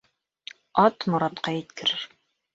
[0.85, 2.05] Ат моратҡа еткерер.